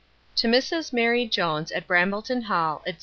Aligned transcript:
To 0.37 0.47
Mrs 0.47 0.91
MARY 0.91 1.27
JONES, 1.27 1.71
at 1.73 1.85
Brambleton 1.85 2.41
hall, 2.45 2.81
&c. 2.87 2.97